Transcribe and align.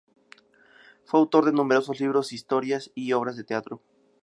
Fue 1.05 1.19
autor 1.19 1.45
de 1.45 1.51
numerosos 1.51 1.99
libros, 1.99 2.33
historias 2.33 2.89
y 2.95 3.13
obras 3.13 3.37
de 3.37 3.43
teatro. 3.43 3.83